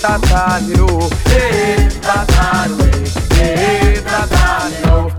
[0.00, 2.90] e tatarirô, e tataruê,
[3.36, 5.12] e tatarirô.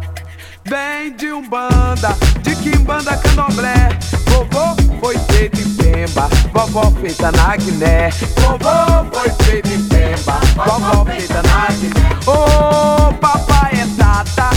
[0.65, 3.89] Vem de Umbanda, de Quimbanda Candomblé,
[4.25, 8.09] vovô foi feito em Pemba, vovó feita na Guiné.
[8.37, 12.09] Vovô foi feito em Pemba, vovó feita na Guiné.
[12.25, 14.49] Ô oh, papai é tata,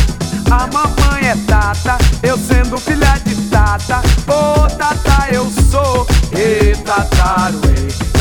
[0.50, 4.00] a mamãe é tata, eu sendo filha de tata.
[4.26, 8.13] Ô oh, tata eu sou, e tataru, e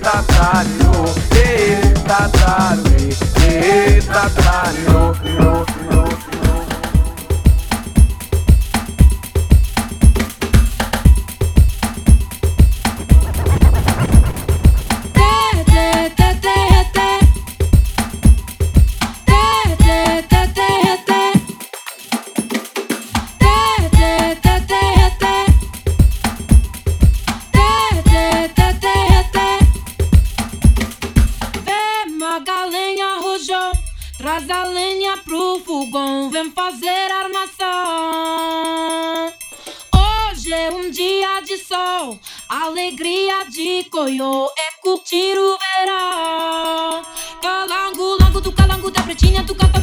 [0.00, 1.04] tataru,
[1.34, 3.08] e tataru,
[3.42, 5.65] e tataru.
[42.76, 47.02] alegria de coiô é curtir o verão.
[47.40, 49.75] Calango, lango do calango da pretinha do capa.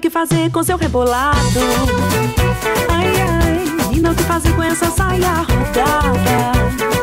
[0.00, 1.60] O que fazer com seu rebolado?
[2.88, 6.52] Ai, ai, menina, o que fazer com essa saia rodada?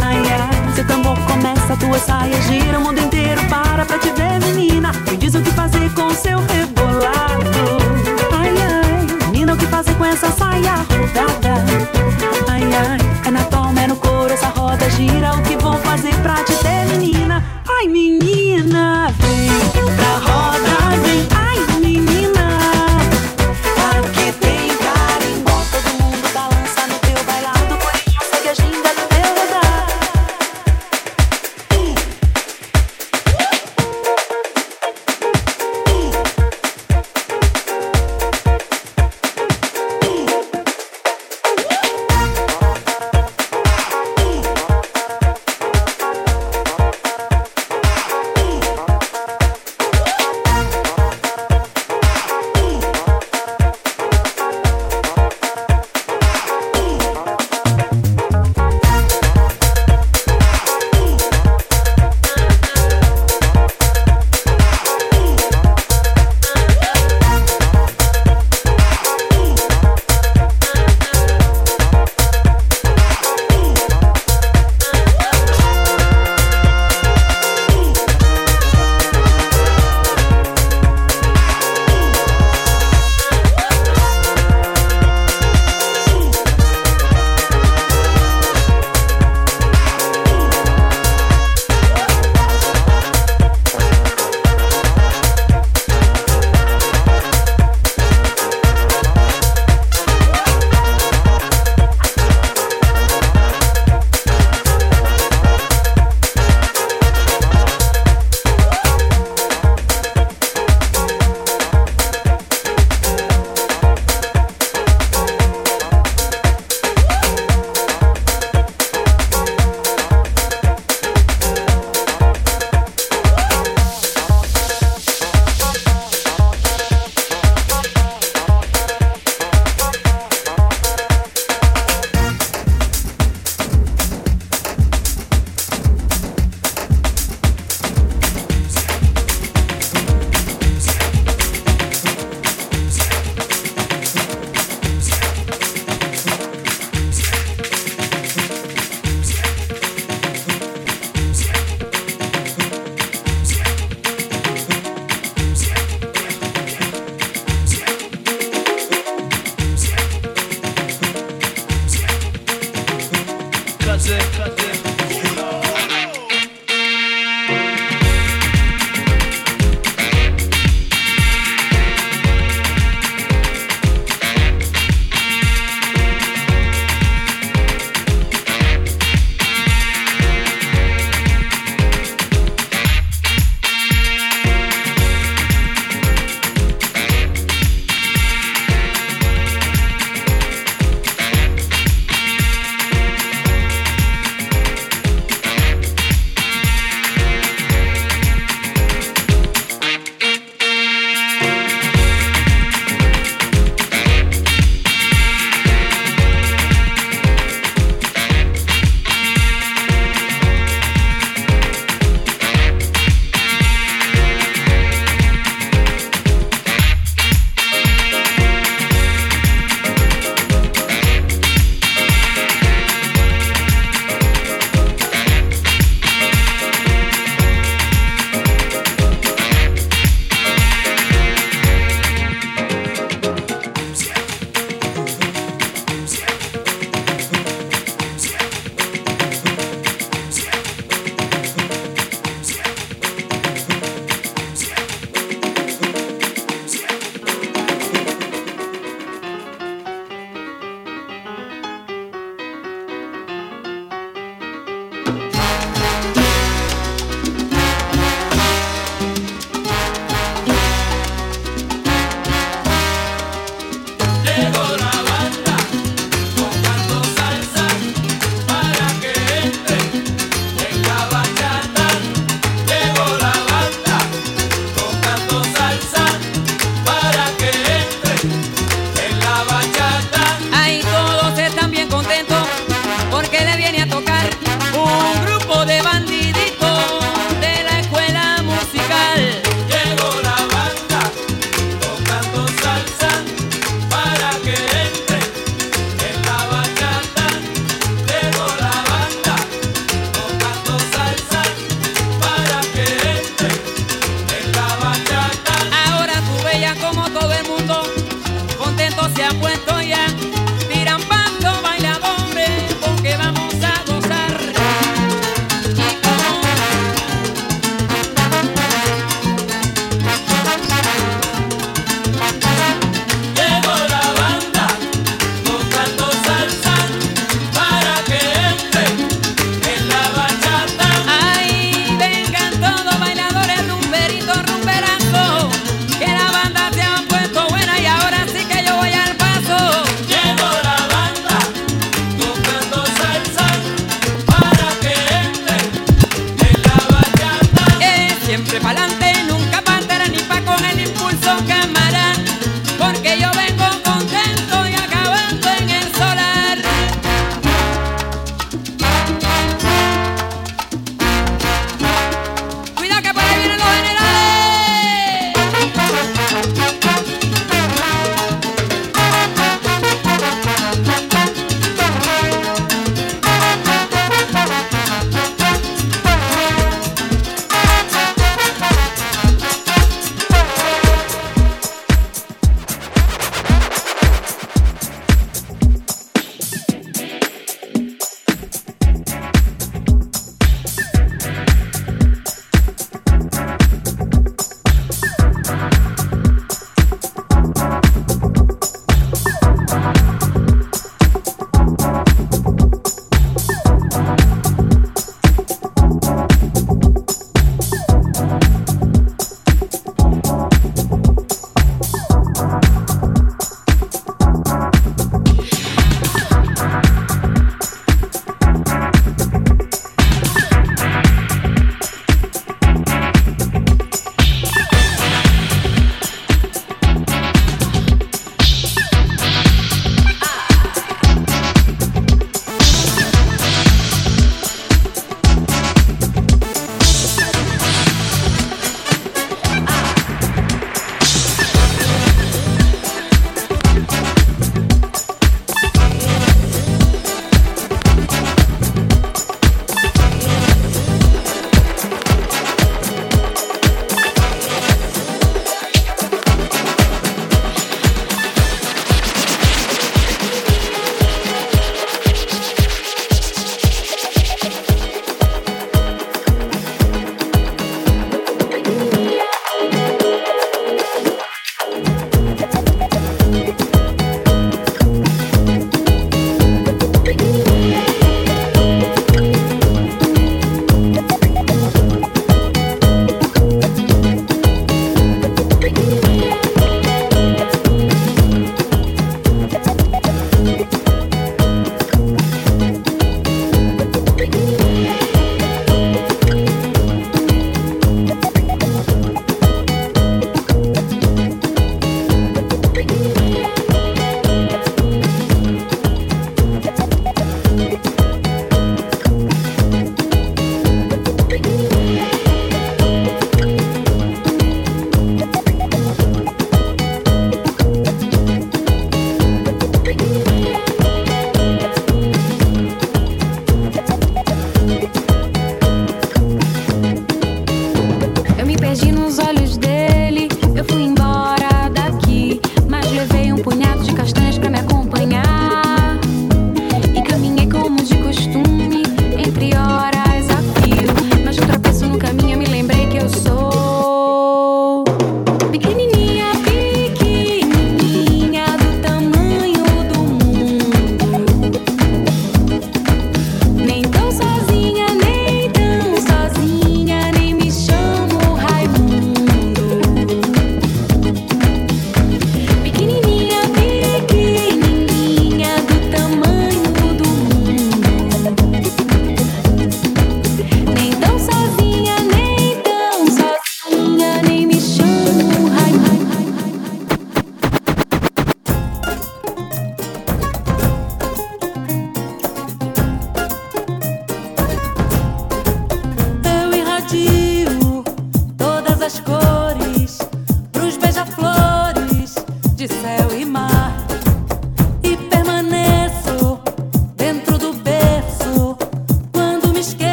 [0.00, 4.38] Ai, ai, seu tambor começa, tua saia gira o mundo inteiro para pra te ver,
[4.46, 4.92] menina.
[5.10, 7.50] Me diz o que fazer com seu rebolado?
[8.32, 11.64] Ai, ai, menina, o que fazer com essa saia rodada?
[12.48, 15.34] Ai, ai, é na toma, é no couro, essa roda gira.
[15.34, 17.42] O que vou fazer pra te ter, menina?
[17.68, 21.43] Ai, menina, vem pra roda, vem.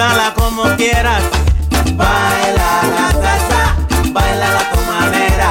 [0.00, 1.22] Gózala como quieras.
[1.92, 3.76] Baila la salsa,
[4.14, 5.50] baila la tu manera.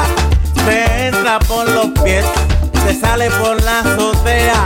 [0.65, 2.25] Te entra por los pies,
[2.83, 4.65] te sale por la azotea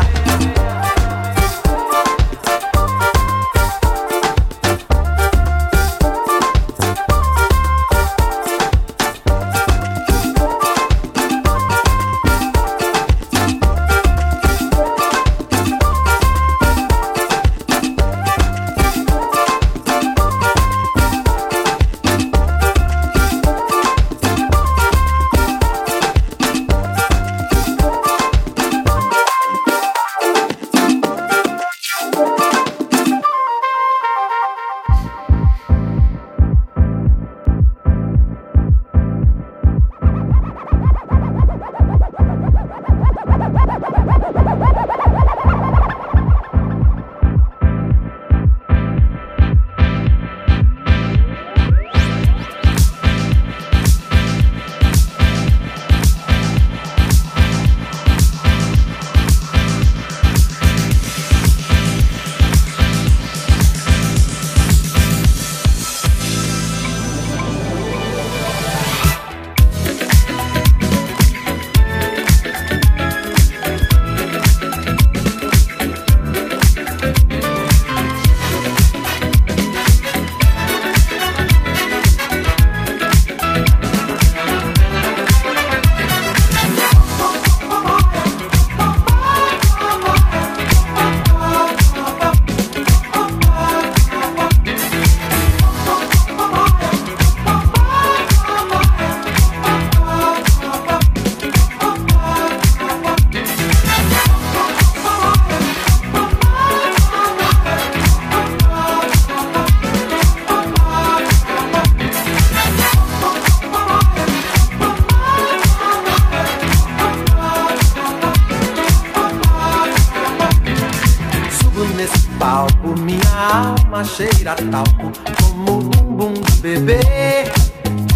[124.43, 126.99] talco como um bumbum de bebê.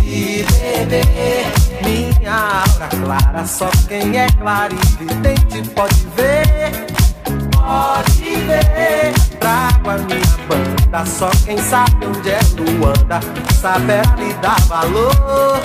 [0.01, 1.45] De bebê,
[1.83, 6.87] minha aura clara, só quem é claro e vidente pode ver.
[7.51, 13.19] Pode ver, trago a minha banda, só quem sabe onde é Luanda,
[13.61, 15.61] saberá lhe dar valor.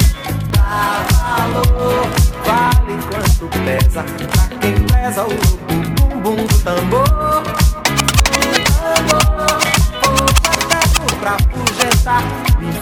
[0.53, 2.07] Dar valor,
[2.44, 7.12] vale quanto pesa, pra quem pesa o bumbum do tambor.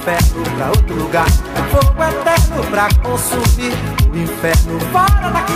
[0.00, 1.26] Inferno pra outro lugar.
[1.70, 3.74] Fogo eterno pra consumir,
[4.10, 5.52] o inferno fora daqui.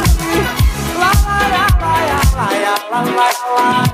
[0.99, 1.95] Lá, lá, lá, lá,
[2.37, 3.94] lá, lá, lá, lá, lá.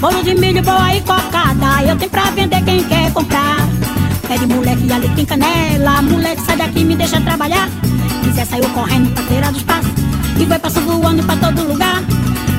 [0.00, 1.82] Bolo de milho, boa e cocada.
[1.86, 3.68] Eu tenho pra vender quem quer comprar.
[4.26, 6.00] Pede moleque ali tem canela.
[6.00, 7.68] Moleque, sai daqui me deixa trabalhar.
[8.24, 9.92] Quiser saiu correndo pra feira dos passos.
[10.40, 12.02] E foi passando voando pra todo lugar.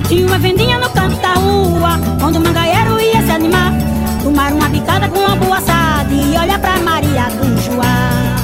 [0.07, 1.99] Tinha uma vendinha no canto da rua.
[2.23, 3.73] Onde o mangaeiro ia se animar.
[4.21, 6.13] Tomar uma bicada com uma boa assada.
[6.13, 8.40] E olha pra Maria do Joá.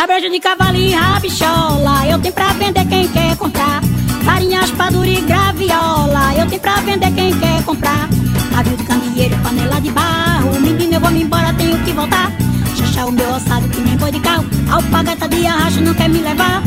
[0.00, 3.82] Cabrejo de cavalinho e rabichola, eu tenho pra vender quem quer comprar.
[4.24, 8.08] Farinhas, padura e graviola, eu tenho pra vender quem quer comprar.
[8.50, 12.32] Navio de candeeiro, panela de barro, menino eu vou me embora, tenho que voltar.
[12.78, 16.20] Xaxá o meu ossado que nem boi de carro, alpagata de arracho não quer me
[16.20, 16.62] levar.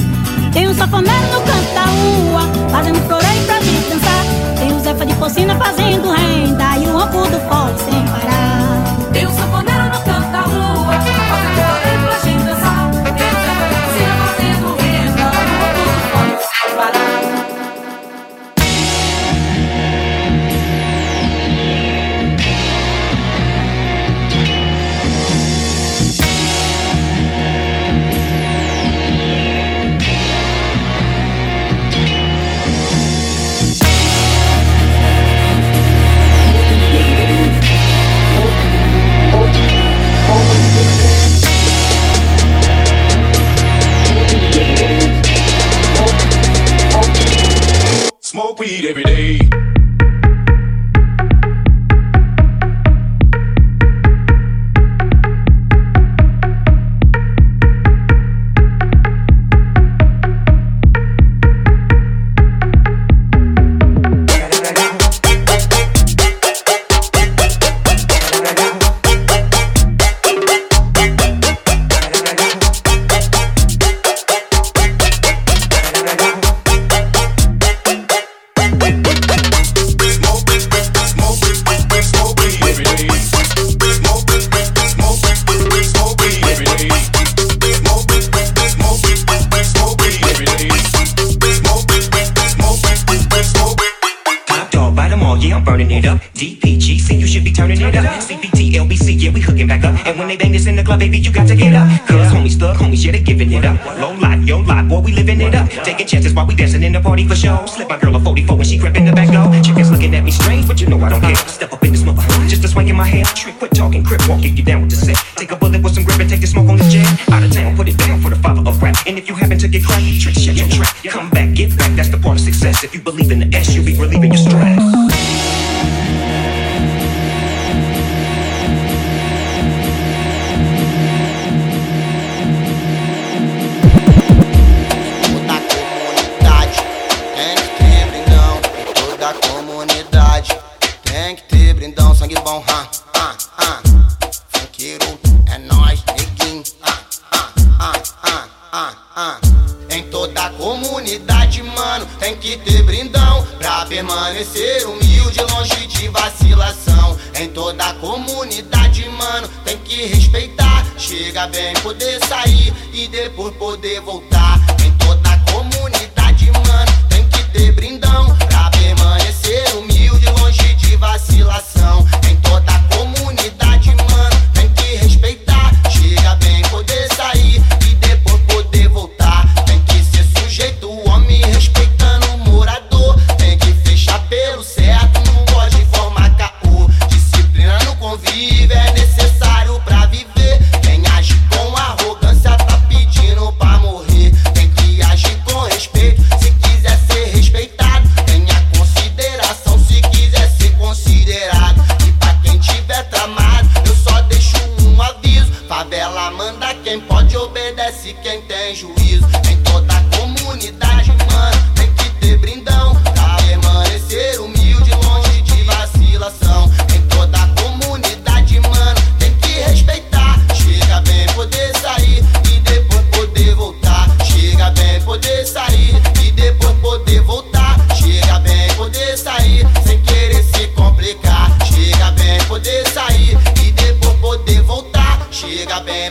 [0.54, 4.60] Tem um safoneiro no canto da rua, fazendo floreio pra gente dançar.
[4.60, 8.33] Tem o Zefa de Pocina fazendo renda e o ronco do sem parar.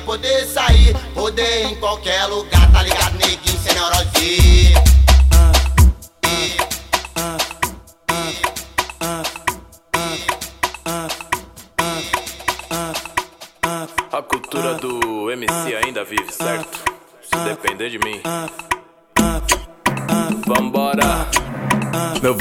[0.00, 2.51] poder sair, poder em qualquer lugar.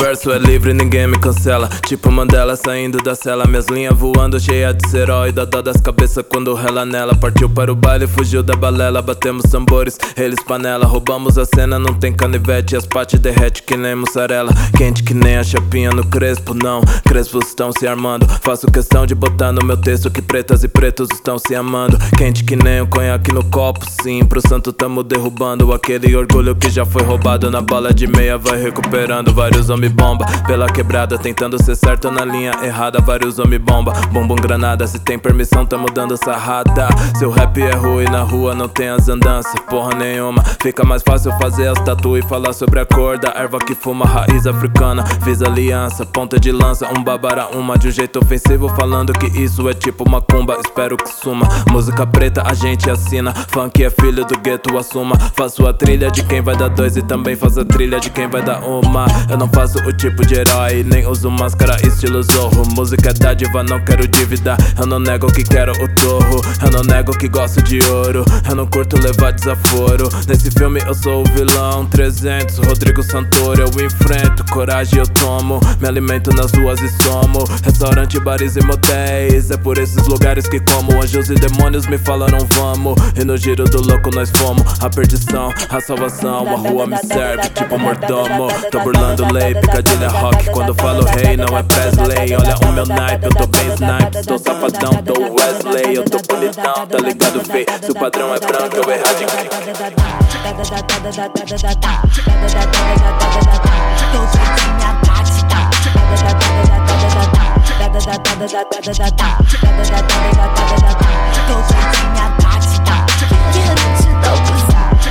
[0.01, 1.69] Verso é livre, ninguém me cancela.
[1.85, 3.45] Tipo Mandela saindo da cela.
[3.45, 5.45] Minhas linhas voando, cheia de seróida.
[5.45, 7.13] Dó das cabeças quando rela nela.
[7.13, 8.99] Partiu para o baile, fugiu da balela.
[8.99, 10.87] Batemos tambores, eles panela.
[10.87, 12.75] Roubamos a cena, não tem canivete.
[12.75, 14.51] As pates derrete que nem mussarela.
[14.75, 16.81] Quente que nem a chapinha no crespo, não.
[17.07, 18.27] Crespos estão se armando.
[18.41, 21.99] Faço questão de botar no meu texto que pretas e pretos estão se amando.
[22.17, 24.25] Quente que nem o conhaque no copo, sim.
[24.25, 25.71] Pro santo tamo derrubando.
[25.71, 30.25] Aquele orgulho que já foi roubado na bala de meia vai recuperando vários homem bomba.
[30.47, 35.19] Pela quebrada, tentando ser certo na linha errada Vários homem bomba, bombom granada Se tem
[35.19, 36.87] permissão, tamo dando sarrada.
[37.17, 41.31] Seu rap é ruim, na rua não tem as andanças Porra nenhuma, fica mais fácil
[41.33, 45.41] fazer as tatu E falar sobre a cor da erva que fuma Raiz africana, fiz
[45.41, 49.73] aliança Ponta de lança, um babara uma De um jeito ofensivo, falando que isso é
[49.73, 54.77] tipo macumba Espero que suma, música preta a gente assina Funk é filho do gueto,
[54.77, 55.17] assuma.
[55.35, 58.27] Faço a trilha de quem vai dar dois E também faço a trilha de quem
[58.27, 59.05] vai dar uma.
[59.29, 62.63] Eu não faço o tipo de herói, nem uso máscara estilo zorro.
[62.75, 64.55] Música é dádiva, não quero dívida.
[64.77, 66.41] Eu não nego que quero o torro.
[66.63, 68.23] Eu não nego que gosto de ouro.
[68.47, 70.09] Eu não curto levar desaforo.
[70.27, 71.85] Nesse filme eu sou o vilão.
[71.85, 74.43] 300, Rodrigo Santoro, eu enfrento.
[74.51, 75.59] Coragem eu tomo.
[75.79, 77.43] Me alimento nas ruas e somo.
[77.63, 79.51] Restaurante, bares e motéis.
[79.51, 81.01] É por esses lugares que como.
[81.01, 82.95] Anjos e demônios me falaram vamos.
[83.15, 84.63] E no giro do louco nós fomos.
[84.81, 86.47] A perdição, a salvação.
[86.47, 88.47] A rua me serve, tipo mordomo.
[88.71, 89.53] Tô burlando lei.
[89.71, 92.35] Rock, quando falo rei, não é Presley.
[92.35, 94.27] Olha o meu naipe, eu tô bem snipe.
[94.27, 95.95] Tô safadão, tô Wesley.
[95.95, 97.65] Eu tô bonitão, tá ligado, fei?
[97.81, 99.49] Se o padrão é branco, eu erradiquei.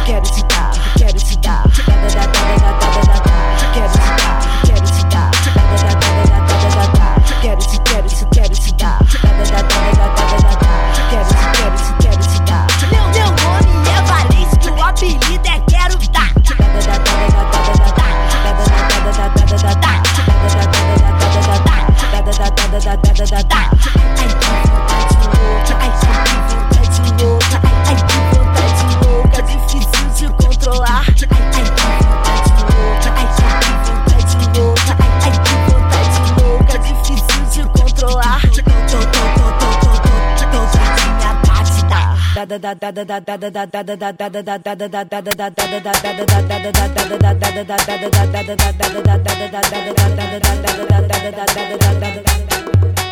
[0.06, 0.39] Quero te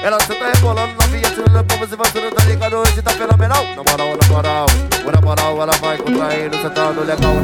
[0.02, 3.64] Ela senta rebolando novinha, tirando como se você não tá ligado, hoje tá fenomenal.
[3.76, 4.66] Na moral, na moral,
[5.12, 7.34] na moral, ela vai contraindo, sentando legal.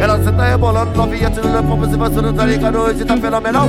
[0.00, 3.68] Ela senta rebolando novinha, tirando como se você não tá ligado, hoje tá fenomenal.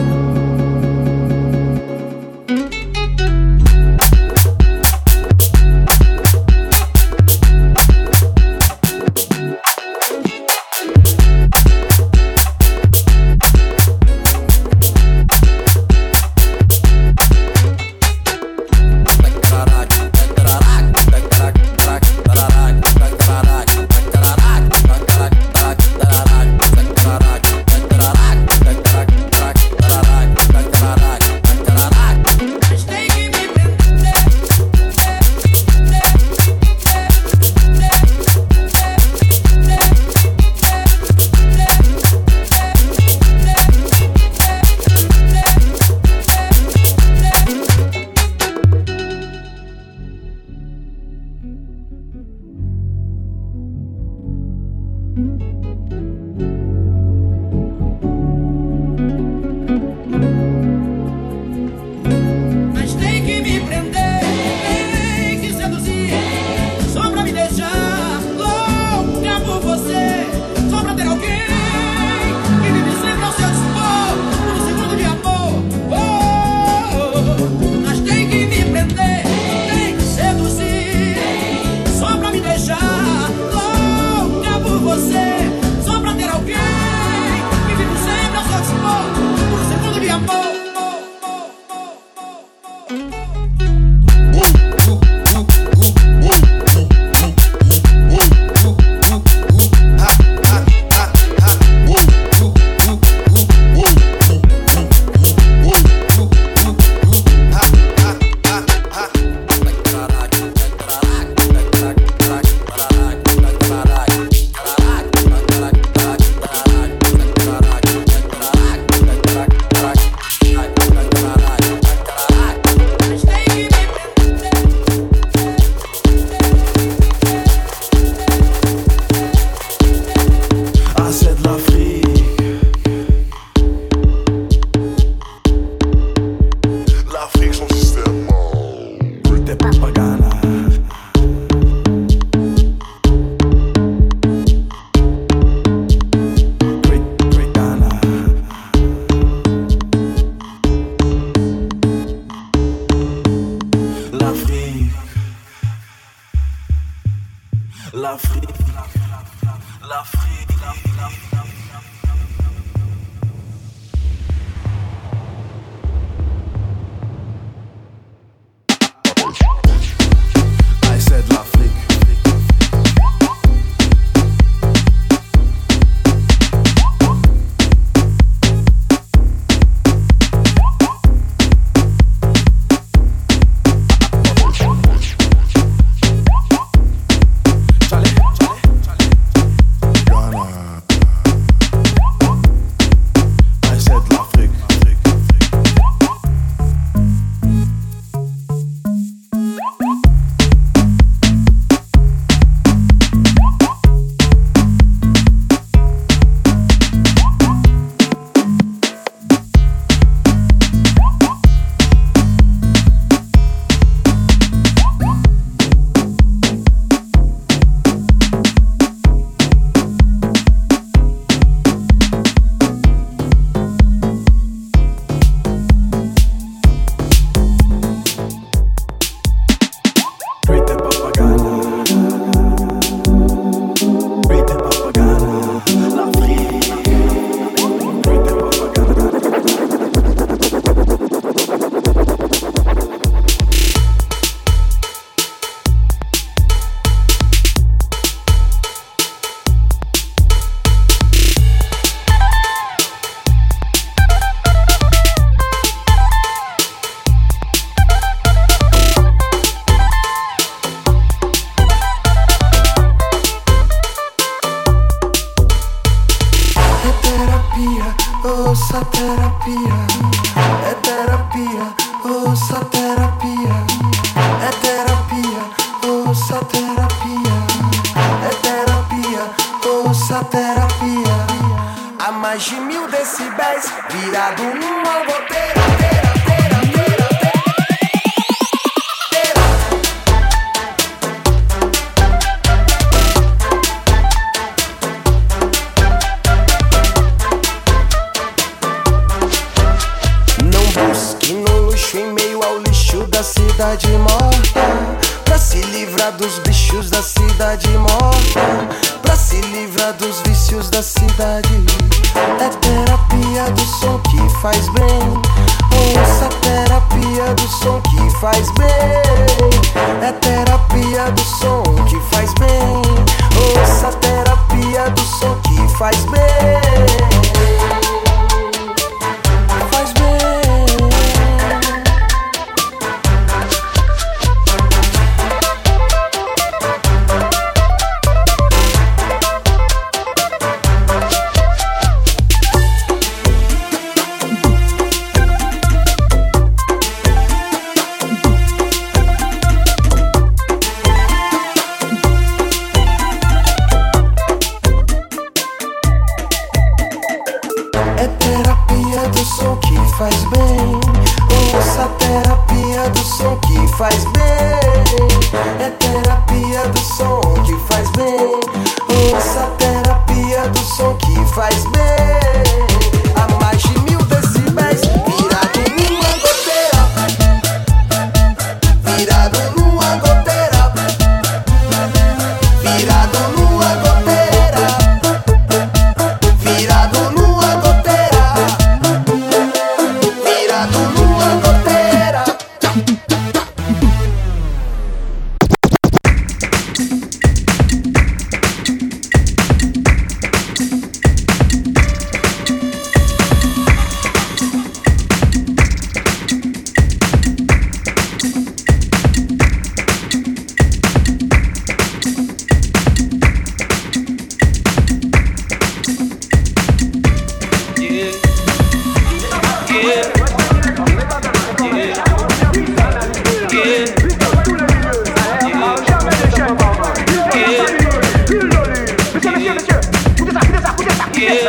[431.20, 431.44] Okay.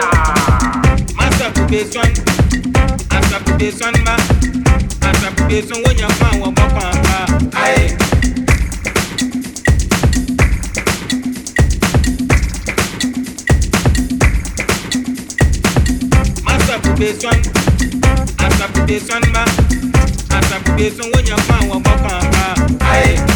[1.14, 2.08] Masturbation.
[3.12, 4.14] Masturbation ma.
[5.02, 7.16] Masturbation wọ́n yàn fún àwọn pápá ma.
[7.62, 7.86] Aye.
[16.44, 17.36] Masturbation.
[18.38, 19.44] Masturbation ma.
[20.30, 22.44] Masturbation wọ́n yàn fún àwọn pápá ma.
[22.92, 23.29] Aye.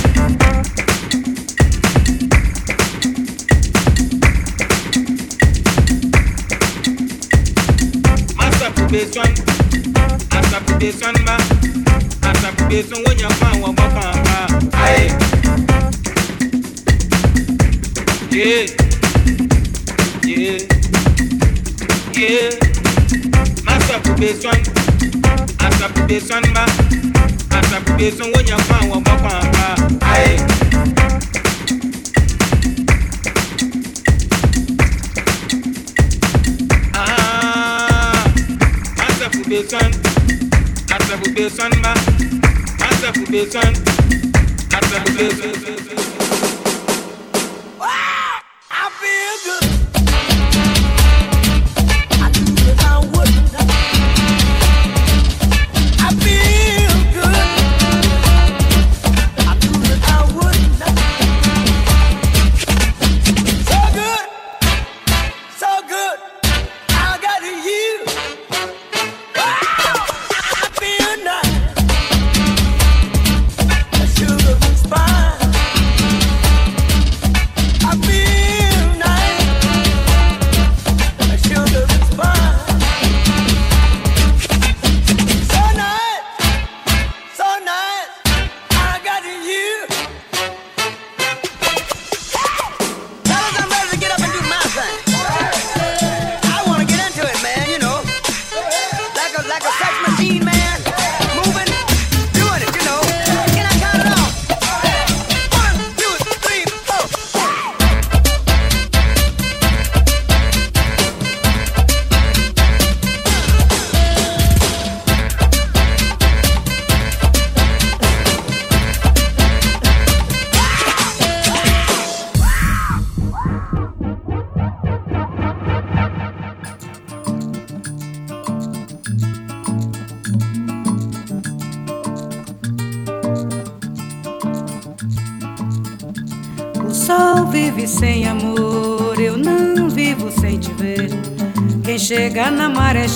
[8.95, 9.35] application
[10.31, 11.37] as application ma
[12.31, 14.37] as application wọ́n yàn fún àwọn ọgbọ́n kan ma.
[18.31, 18.67] Yeah.
[20.23, 20.59] Yeah.
[22.21, 22.51] Yeah.
[23.67, 24.59] Mass application
[25.67, 26.65] as application ma
[27.59, 29.67] as application wọ́n yàn fún àwọn ọgbọ́n kan ma.
[39.63, 39.93] foundation.
[40.89, 41.97] That's the foundation, man.
[42.79, 43.73] That's the foundation.
[44.69, 45.74] That's the foundation.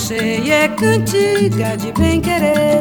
[0.08, 2.80] Cheia é cantiga de bem querer.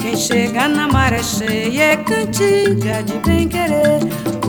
[0.00, 4.00] Quem chega na maré cheia é cantiga de bem querer.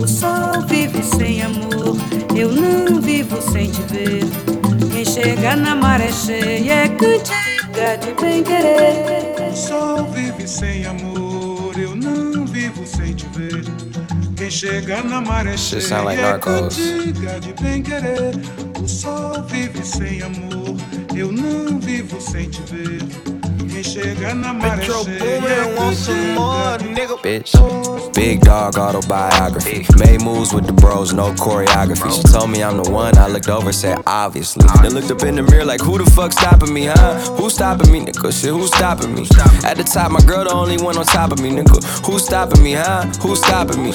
[0.02, 1.96] O sol vive sem amor,
[2.36, 4.24] eu não vivo sem te ver.
[4.92, 9.52] Quem chega na maré cheia é cantiga de bem querer.
[9.52, 13.64] O sol vive sem amor, eu não vivo sem te ver.
[14.36, 18.34] Quem chega na maré cheia like é cantiga de bem querer.
[18.82, 20.47] O sol vive sem amor.
[22.38, 23.00] sem te ver.
[23.72, 26.34] Quem chega na maré Metro cheia, é quem chega.
[26.34, 27.18] More, nigga.
[27.18, 27.54] Bitch
[28.18, 29.86] big dog autobiography.
[30.00, 32.10] Made moves with the bros, no choreography.
[32.18, 33.16] She told me I'm the one.
[33.16, 34.66] I looked over, said obviously.
[34.82, 37.20] Then looked up in the mirror like, who the fuck stopping me, huh?
[37.38, 38.34] Who stopping me, nigga?
[38.34, 39.28] Shit, who stopping me?
[39.64, 41.78] At the top, my girl the only one on top of me, nigga.
[42.08, 43.06] Who stopping me, huh?
[43.22, 43.94] Who stopping me?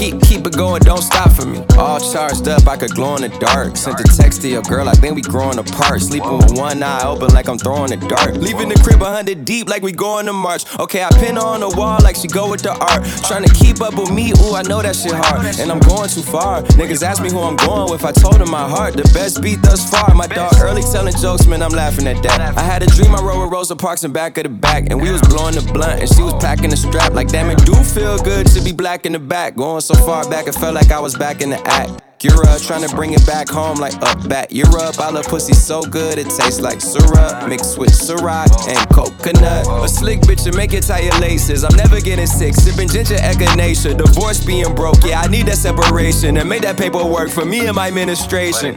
[0.00, 1.62] Keep keep it going, don't stop for me.
[1.76, 3.76] All charged up, I could glow in the dark.
[3.76, 6.00] Sent a text to your girl, I think we growing apart.
[6.00, 8.36] Sleeping with one eye open like I'm throwing a dart.
[8.36, 10.64] Leaving the crib a hundred deep like we going to march.
[10.78, 13.04] Okay, I pin her on the wall like she go with the art.
[13.26, 15.46] Trying to keep up with me, ooh, I know that shit hard.
[15.58, 16.62] And I'm going too far.
[16.78, 18.04] Niggas ask me who I'm going with.
[18.04, 20.14] I told them my heart, the best beat thus far.
[20.14, 22.56] My dog early telling jokes, man, I'm laughing at that.
[22.56, 24.90] I had a dream I rode with Rosa Parks in back of the back.
[24.90, 27.12] And we was blowing the blunt, and she was packing the strap.
[27.12, 29.56] Like, damn, it do feel good to be black in the back.
[29.56, 32.09] Going so far back, it felt like I was back in the act.
[32.22, 34.98] Europe, trying to bring it back home like up back Europe.
[35.00, 39.66] I love pussy so good it tastes like syrup mixed with Ciroc and coconut.
[39.82, 41.64] A slick bitch to make it tie your laces.
[41.64, 43.96] I'm never getting sick, sipping ginger echinacea.
[43.96, 47.76] Divorce being broke, yeah, I need that separation and make that paperwork for me and
[47.76, 48.74] my administration.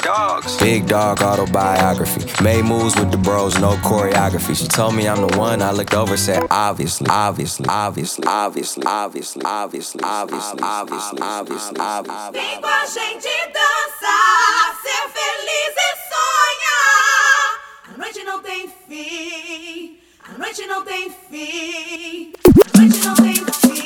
[0.59, 2.43] Big dog autobiography.
[2.43, 4.55] Made moves with the bros, no choreography.
[4.55, 5.61] She told me I'm the one.
[5.61, 15.03] I looked over, said obviously, obviously, obviously, obviously, obviously, obviously, obviously, obviously, obviously, dançar, ser
[15.09, 17.43] feliz e sonhar.
[17.89, 22.33] A noite não tem fim, a noite não tem fim,
[22.73, 23.83] a noite não tem fim,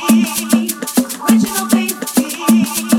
[1.15, 2.96] a noite não tem fim.